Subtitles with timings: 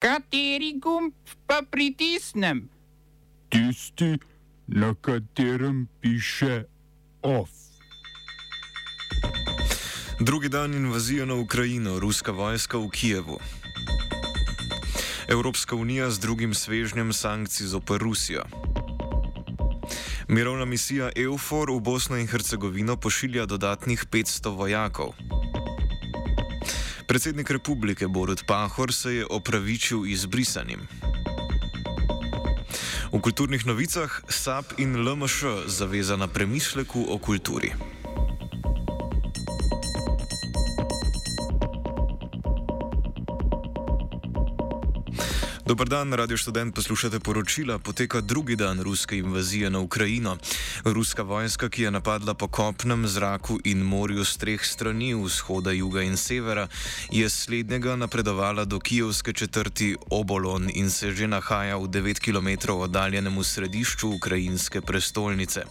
[0.00, 1.12] Kateri gumb
[1.46, 2.68] pa pritisnem?
[3.52, 4.16] Tisti,
[4.66, 6.64] na katerem piše
[7.22, 7.50] OF.
[10.20, 13.38] Drugi dan invazije na Ukrajino, ruska vojska v Kijevu.
[15.28, 18.44] Evropska unija z drugim svežnjem sankcij zoper Rusijo.
[20.28, 25.12] Mirovna misija EUFOR v Bosno in Hercegovino pošilja dodatnih 500 vojakov.
[27.10, 30.86] Predsednik republike Borut Pahor se je opravičil izbrisanim.
[33.12, 37.74] V kulturnih novicah SAP in LMŠ zaveza na premisleku o kulturi.
[45.70, 47.78] Dobar dan, radio študent, poslušate poročila.
[47.78, 50.36] Poteka drugi dan ruske invazije na Ukrajino.
[50.84, 56.02] Ruska vojska, ki je napadla po kopnem, zraku in morju z treh strani, vzhoda, juga
[56.02, 56.66] in severa,
[57.10, 63.44] je slednjega napredovala do kijevske četrti Obolon in se že nahaja v 9 km oddaljenem
[63.44, 65.62] središču ukrajinske prestolnice.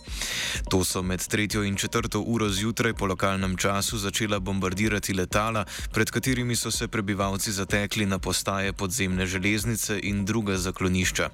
[0.70, 6.12] To so med tretjo in četrto uro zjutraj po lokalnem času začela bombardirati letala, pred
[6.12, 11.30] katerimi so se prebivalci zatekli na postaje podzemne železnice bolnišnice in druga zaklonišča.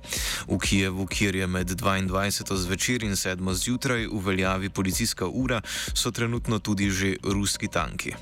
[0.47, 2.55] V Kijevu, kjer je med 22.
[2.55, 3.53] zvečer in 7.
[3.53, 5.61] zjutraj v veljavi policijska ura,
[5.93, 8.13] so trenutno tudi že ruski tanki.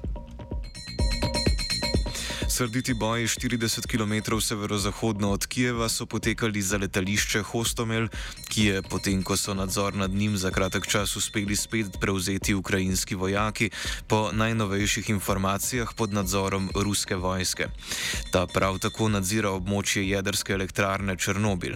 [2.53, 8.07] Srditi boji 40 km severozahodno od Kijeva so potekali za letališče Hostomel,
[8.49, 13.15] ki je potem, ko so nadzor nad njim za kratek čas uspeli spet prevzeti ukrajinski
[13.15, 13.69] vojaki,
[14.07, 17.67] po najnovejših informacijah pod nadzorom ruske vojske.
[18.31, 21.73] Ta prav tako nadzira območje jedrske elektrarne Černobil.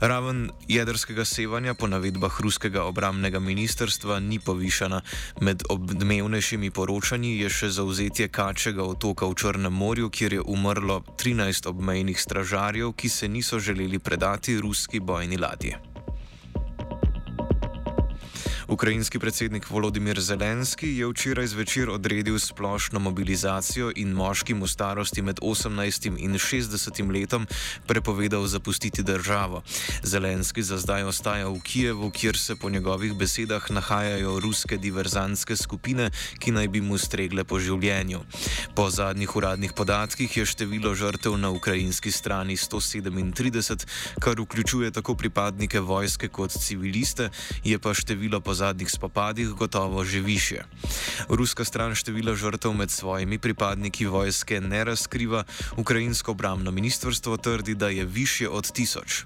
[0.00, 5.02] Raven jedrskega sevanja po navedbah ruskega obramnega ministrstva ni povišana.
[5.40, 11.00] Med obdmevnejšimi poročanji je še zauzetje Kačega otoka v Črnem morju morju, kjer je umrlo
[11.18, 15.89] 13 obmejnih stražarjev, ki se niso želeli predati ruski bojni ladji.
[18.70, 25.40] Ukrajinski predsednik Volodimir Zelenski je včeraj zvečer odredil splošno mobilizacijo in moškim v starosti med
[25.42, 27.46] 18 in 60 letom
[27.86, 29.62] prepovedal zapustiti državo.
[30.02, 36.10] Zelenski za zdaj ostaja v Kijevu, kjer se po njegovih besedah nahajajo ruske diverzantske skupine,
[36.38, 38.22] ki naj bi mu stregle po življenju.
[38.74, 43.86] Po zadnjih uradnih podatkih je število žrtev na ukrajinski strani 137,
[44.20, 47.30] kar vključuje tako pripadnike vojske kot civiliste,
[47.64, 50.64] je pa število po zadnjih spopadih gotovo že više.
[51.28, 55.44] Ruska stran števila žrtev med svojimi pripadniki vojske ne razkriva,
[55.76, 59.24] ukrajinsko obramno ministrstvo trdi, da je više od tisoč.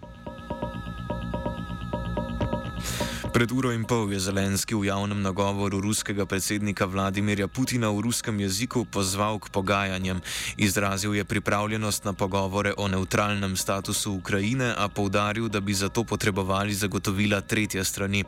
[3.34, 8.39] Pred uro in pol je Zelenski v javnem nagovoru ruskega predsednika Vladimirja Putina v ruskem
[8.39, 10.22] jeziku pozval k pogajanjem.
[10.55, 16.06] Izrazil je pripravljenost na pogovore o neutralnem statusu Ukrajine, a povdaril, da bi za to
[16.06, 18.23] potrebovali zagotovila tretja strani.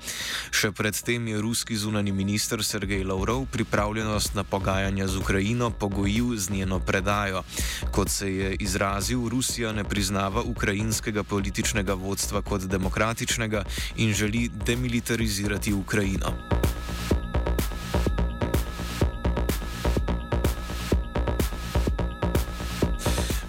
[0.51, 6.51] Še predtem je ruski zunani minister Sergej Lavrov pripravljenost na pogajanja z Ukrajino pogojil z
[6.51, 7.47] njeno predajo.
[7.95, 13.63] Kot se je izrazil, Rusija ne priznava ukrajinskega političnega vodstva kot demokratičnega
[14.03, 16.56] in želi demilitarizirati militarizirati Ukrajino.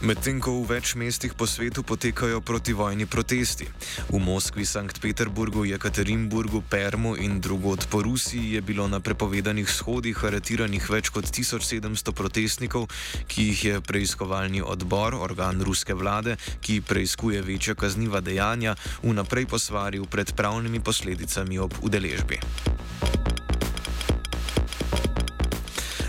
[0.07, 3.67] Medtem ko v več mestih po svetu potekajo protivojni protesti.
[4.07, 10.15] V Moskvi, Sankt Peterburgu, Jekaterinburgu, Permu in drugod po Rusiji je bilo na prepovedanih shodih
[10.15, 12.87] aretiranih več kot 1700 protestnikov,
[13.27, 20.07] ki jih je preiskovalni odbor, organ ruske vlade, ki preiskuje večja kazniva dejanja, vnaprej posvaril
[20.07, 22.39] pred pravnimi posledicami ob udeležbi.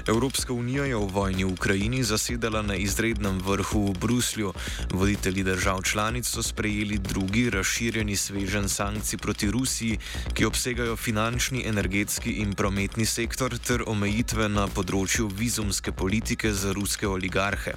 [0.08, 4.52] Evropska unija je v vojni v Ukrajini zasedala na izrednem vrhu v Bruslju.
[4.90, 9.98] Voditelji držav članic so sprejeli drugi razširjeni svežen sankcij proti Rusiji,
[10.32, 17.08] ki obsegajo finančni, energetski in prometni sektor ter omejitve na področju vizumske politike za ruske
[17.08, 17.76] oligarhe.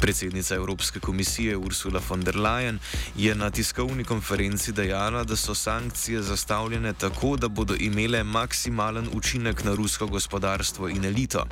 [0.00, 2.80] Predsednica Evropske komisije Ursula von der Leyen
[3.16, 9.64] je na tiskovni konferenci dejala, da so sankcije zastavljene tako, da bodo imele maksimalen učinek
[9.64, 11.44] na rusko gospodarstvo in elito.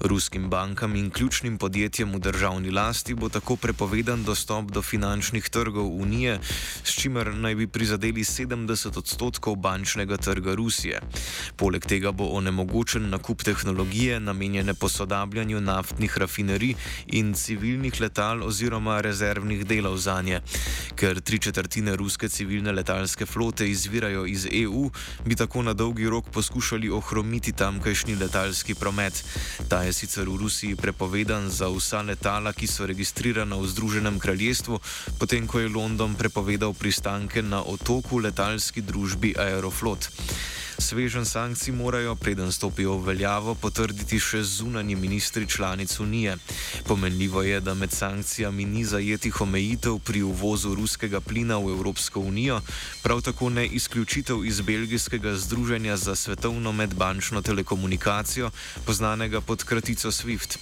[0.00, 5.86] Ruskim bankam in ključnim podjetjem v državni lasti bo tako prepovedan dostop do finančnih trgov
[5.86, 6.40] Unije,
[6.84, 11.00] s čimer naj bi prizadeli 70 odstotkov bančnega trga Rusije.
[11.56, 16.74] Poleg tega bo onemogočen nakup tehnologije namenjene posodabljanju naftnih rafinerij
[17.06, 20.40] in civilnih letal oziroma rezervnih delov za nje.
[20.96, 24.90] Ker tri četrtine ruske civilne letalske flote izvirajo iz EU,
[25.24, 29.24] bi tako na dolgi rok poskušali ohromiti tamkajšnji letalski promet.
[29.68, 34.80] Ta je sicer v Rusiji prepovedan za vsa letala, ki so registrirana v Združenem kraljestvu,
[35.18, 40.10] potem ko je London prepovedal pristanke na otoku letalski družbi Aeroflot.
[40.78, 46.36] Svežen sankcij morajo, preden stopijo v veljavo, potrditi še zunani ministri članic Unije.
[46.86, 52.60] Pomenljivo je, da med sankcijami ni zajetih omejitev pri uvozu ruskega plina v Evropsko unijo,
[53.02, 58.50] prav tako ne izključitev iz Belgijskega združenja za svetovno medbančno telekomunikacijo,
[58.86, 60.58] poznanega pod kratico SWIFT.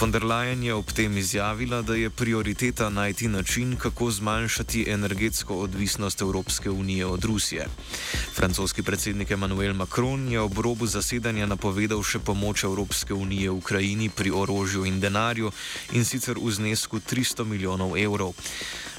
[0.00, 5.54] Von der Leyen je ob tem izjavila, da je prioriteta najti način, kako zmanjšati energetsko
[5.54, 7.68] odvisnost Evropske unije od Rusije.
[8.34, 14.06] Francoski predsednik je Emmanuel Macron je ob robu zasedanja napovedal še pomoč Evropske unije Ukrajini
[14.06, 15.50] pri orožju in denarju
[15.98, 18.38] in sicer v znesku 300 milijonov evrov.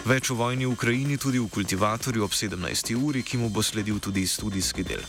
[0.04, 2.92] Več o vojni v Ukrajini tudi v kultivatorju ob 17.
[2.92, 5.07] uri, ki mu bo sledil tudi studijski del.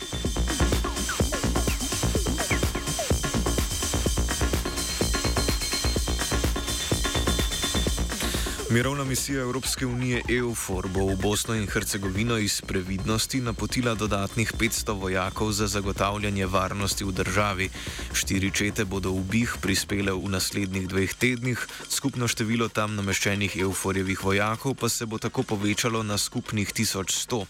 [8.74, 15.00] Mirovna misija Evropske unije EUFOR bo v Bosno in Hercegovino iz previdnosti napotila dodatnih 500
[15.00, 17.68] vojakov za zagotavljanje varnosti v državi.
[18.12, 24.24] Štiri čete bodo v Bih prispele v naslednjih dveh tednih, skupno število tam nameščenih EUFORjevih
[24.24, 27.46] vojakov pa se bo tako povečalo na skupnih 1100.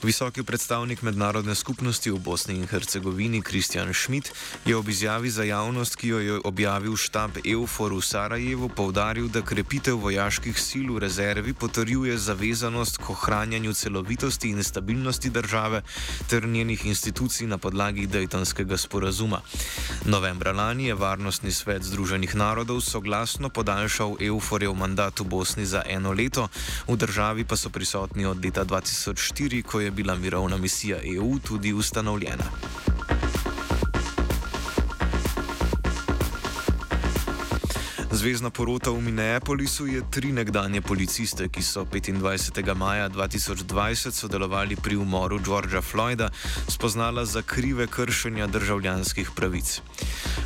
[0.00, 4.32] Visoki predstavnik mednarodne skupnosti v Bosni in Hercegovini Kristjan Schmidt
[4.64, 9.44] je ob izjavi za javnost, ki jo je objavil štab EUFOR v Sarajevu, povdaril, da
[9.44, 15.82] krepitev vojaških sil v rezervi potrjuje zavezanost k ohranjanju celovitosti in stabilnosti države
[16.32, 19.44] ter njenih institucij na podlagi Dejtonskega sporazuma.
[20.08, 26.16] Novembra lani je Varnostni svet Združenih narodov soglasno podaljšal EUFOR-jev mandat v Bosni za eno
[26.16, 26.48] leto,
[26.88, 31.38] v državi pa so prisotni od leta 2004, ko je je bila mirovna misija EU
[31.38, 32.44] tudi ustanovljena.
[38.20, 42.20] Zvezdna porota v Minneapolisu je tri nekdanje policiste, ki so 25.
[42.76, 43.64] maja 2020
[44.12, 46.28] sodelovali pri umoru Georgea Floyda,
[46.68, 49.80] spoznala za krive kršenja državljanskih pravic.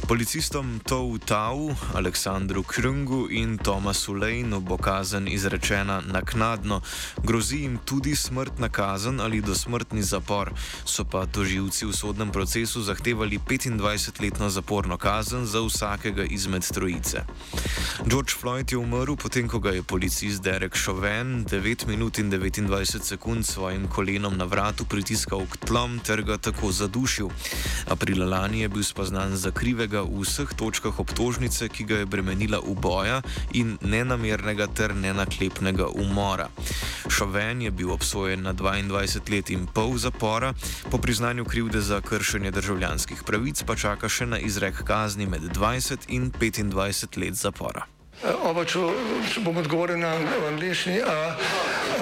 [0.07, 6.81] Policistom Tou Tau, Aleksandru Krungu in Tomasu Lejnu bo kazen izrečena naknadno,
[7.27, 10.53] grozi jim tudi smrtna kazen ali dosmrtni zapor,
[10.85, 17.27] so pa toživci v sodnem procesu zahtevali 25-letno zaporno kazen za vsakega izmed trojice.
[18.07, 23.03] George Floyd je umrl potem, ko ga je policist Derek Chauvin 9 minut in 29
[23.03, 27.31] sekund svojim kolenom na vratu pritiskal k tlom ter ga tako zadušil.
[27.89, 32.61] Aprila lani je bil spoznan za krivega v vseh točkah obtožnice, ki ga je bremenila
[32.61, 33.23] uboja
[33.57, 36.51] in nenamernega ter nenaklepnega umora.
[37.09, 40.53] Šoven je bil obsojen na 22 let in pol zapora,
[40.91, 46.13] po priznanju krivde za kršenje državljanskih pravic pa čaka še na izrek kazni med 20
[46.13, 47.54] in 25 let zapora.
[48.49, 48.81] Oba, če,
[49.33, 50.15] če bom odgovoril na
[50.49, 51.01] angliški.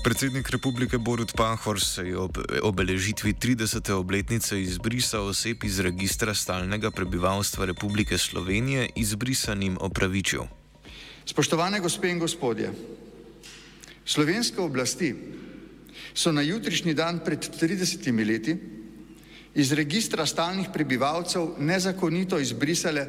[0.00, 3.92] Predsednik republike Borut Pahor se je ob obeležitvi 30.
[3.92, 10.40] obletnice izbrisa oseb iz registra stalnega prebivalstva Republike Slovenije izbrisanim opravičil.
[11.26, 12.72] Spoštovane gospe in gospodje,
[14.04, 15.14] slovenske oblasti
[16.14, 18.56] so na jutrišnji dan pred 30 leti
[19.54, 23.06] iz registra stalnih prebivalcev nezakonito izbrisale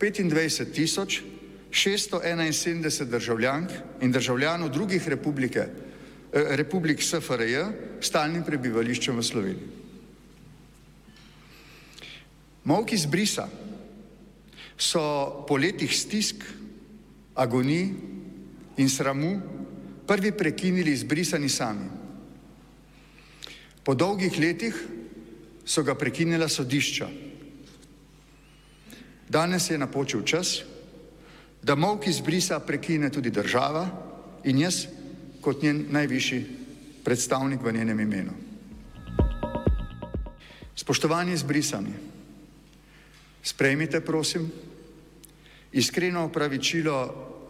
[0.00, 1.22] 25 tisoč
[1.70, 5.91] 671 državljank in državljanov drugih republike.
[6.32, 7.60] Eh, republik SFRJ
[8.00, 9.68] stalnim prebivališčem v Sloveniji.
[12.64, 13.44] Mavki zbrisa
[14.80, 15.02] so
[15.44, 16.40] po letih stisk,
[17.36, 17.92] agonij
[18.80, 19.34] in sramu
[20.08, 21.90] prvi prekinili izbrisani sami.
[23.84, 24.72] Po dolgih letih
[25.68, 27.10] so ga prekinila sodišča.
[29.28, 30.62] Danes je napočil čas,
[31.60, 33.84] da mavki zbrisa prekine tudi država
[34.44, 34.86] in jaz
[35.42, 36.44] kot njen najvišji
[37.04, 38.32] predstavnik v njenem imenu.
[40.76, 41.92] Spoštovani izbrisani,
[43.42, 44.46] sprejmite prosim
[45.72, 46.96] iskreno opravičilo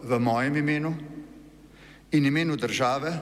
[0.03, 0.95] v mojem imenu
[2.11, 3.13] in imenu države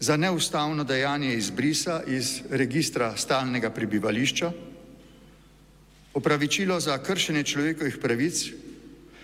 [0.00, 4.52] za neustavno dejanje izbrisa iz registra stalnega prebivališča,
[6.14, 8.44] opravičilo za kršenje človekovih pravic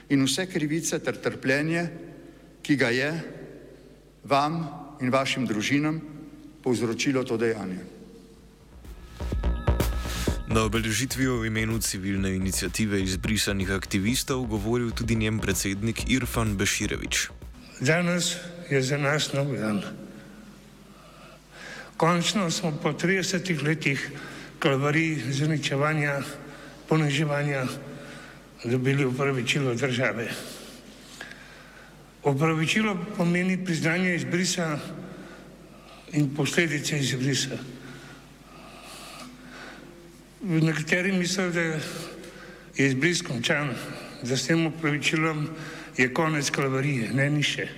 [0.09, 1.87] in vse krivice ter trpljenje,
[2.63, 3.42] ki ga je
[4.25, 4.69] vam
[5.01, 6.01] in vašim družinam
[6.63, 7.79] povzročilo to dejanje.
[10.53, 17.31] Na obeležitvi v imenu civilne inicijative izbrisanih aktivistov govoril tudi njen predsednik Irfan Beširevič.
[17.81, 18.37] Danes
[18.71, 19.81] je za nas nov dan.
[21.97, 24.11] Končno smo po 30 letih
[24.59, 26.21] kalvarij, zaničevanja,
[26.89, 27.65] poniževanja
[28.65, 30.29] dobili upravičilo države.
[32.23, 34.79] Upravičilo pomeni priznanje izbrisa
[36.13, 37.59] in posledice izbrisa.
[40.43, 41.81] Nekateri mislijo, da je
[42.77, 43.75] izbris končan,
[44.23, 45.49] da s tem upravičilom
[45.97, 47.69] je konec kalvarije, ne ni še.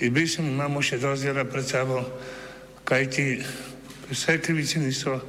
[0.00, 2.00] Izbrisom imamo še dosti dela pred sabo,
[2.84, 3.42] kajti
[4.10, 5.20] vse krivice niso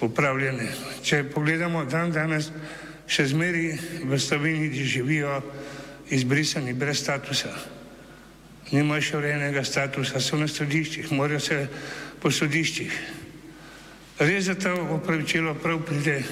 [0.00, 0.68] popravljene.
[1.02, 2.50] Če pogledamo dan danes,
[3.06, 3.72] še zmeri
[4.04, 5.38] v Sloveniji živijo
[6.10, 7.54] izbrisani brez statusa.
[8.72, 11.58] Nimajo še urejenega statusa, so na sodiščih, morajo se
[12.22, 12.94] po sodiščih.
[14.22, 16.22] Res za to opravičilo prav pride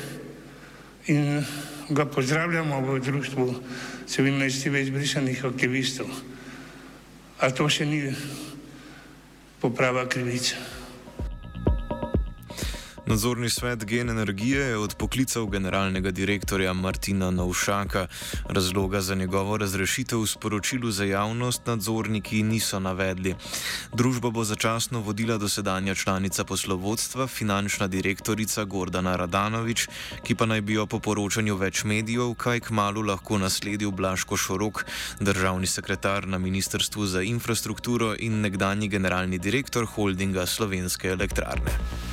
[1.12, 1.44] in
[1.90, 3.46] ga pozdravljamo v društvu
[4.06, 6.08] civilne istive izbrisanih aktivistov.
[7.40, 8.02] A to še ni
[9.60, 10.79] poprava krivice.
[13.10, 18.06] Nadzorni svet Gen Energije je odpoklical generalnega direktorja Martina Novšaka.
[18.48, 23.34] Razloga za njegovo razrešitev v sporočilu za javnost nadzorniki niso navedli.
[23.92, 29.88] Družbo bo začasno vodila dosedanja članica poslovodstva, finančna direktorica Gordana Radanovič,
[30.22, 34.36] ki pa naj bi jo po poročanju več medijev kaj k malu lahko nasledil Blaško
[34.36, 34.84] Šorok,
[35.20, 42.09] državni sekretar na Ministrstvu za infrastrukturo in nekdani generalni direktor holdinga Slovenske elektrarne.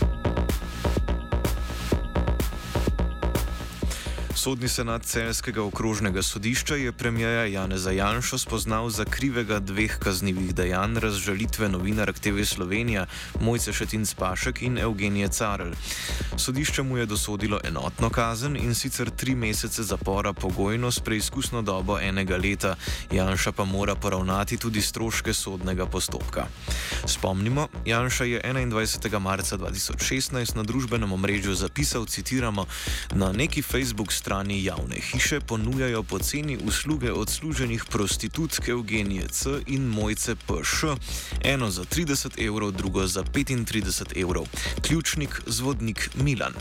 [4.48, 11.00] Sodni senat Celskega okrožnega sodišča je premijeja Janeza Janša spoznal za krivega dveh kaznjivih dejanj
[11.00, 13.06] razžalitve novinark TV Slovenija
[13.42, 15.72] Mojce Šetin Spašek in Eugenije Carl.
[16.38, 22.00] Sodišče mu je dosodilo enotno kazen in sicer tri mesece zapora pogojno s preizkusno dobo
[22.00, 22.76] enega leta,
[23.12, 26.48] Janša pa mora poravnati tudi stroške sodnega postopka.
[27.06, 29.20] Spomnimo, Janša je 21.
[29.20, 32.66] marca 2016 na družbenem omrežju zapisal, citiramo,
[33.12, 39.88] na neki Facebook strani strani javne hiše ponujajo poceni usluge odsluženih prostitutk Eugenije C in
[39.88, 40.84] Mojce PŠ,
[41.44, 44.46] eno za 30 evrov, drugo za 35 evrov.
[44.82, 46.54] Ključnik zvodnik Milan.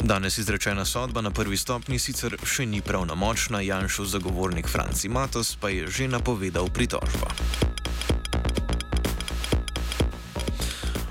[0.00, 5.56] Danes izrečena sodba na prvi stopni sicer še ni pravno močna, Janšov zagovornik Franci Matos
[5.60, 7.30] pa je že napovedal pritožbo.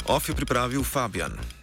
[0.06, 1.63] OF je pripravil Fabian.